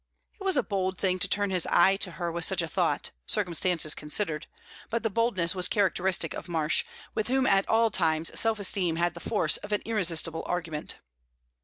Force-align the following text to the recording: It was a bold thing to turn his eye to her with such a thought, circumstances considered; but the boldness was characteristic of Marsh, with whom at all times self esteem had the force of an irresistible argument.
It 0.39 0.43
was 0.43 0.57
a 0.57 0.63
bold 0.63 0.97
thing 0.97 1.19
to 1.19 1.27
turn 1.27 1.51
his 1.51 1.67
eye 1.67 1.95
to 1.97 2.13
her 2.13 2.31
with 2.31 2.43
such 2.43 2.63
a 2.63 2.67
thought, 2.67 3.11
circumstances 3.27 3.93
considered; 3.93 4.47
but 4.89 5.03
the 5.03 5.11
boldness 5.11 5.53
was 5.53 5.67
characteristic 5.67 6.33
of 6.33 6.49
Marsh, 6.49 6.83
with 7.13 7.27
whom 7.27 7.45
at 7.45 7.69
all 7.69 7.91
times 7.91 8.31
self 8.39 8.57
esteem 8.57 8.95
had 8.95 9.13
the 9.13 9.19
force 9.19 9.57
of 9.57 9.71
an 9.71 9.83
irresistible 9.85 10.41
argument. 10.47 10.95